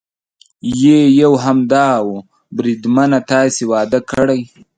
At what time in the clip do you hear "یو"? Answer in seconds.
1.21-1.33